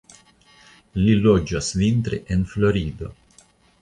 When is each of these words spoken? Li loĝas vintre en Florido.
Li 1.01 1.13
loĝas 1.25 1.69
vintre 1.81 2.19
en 2.37 2.49
Florido. 2.55 3.13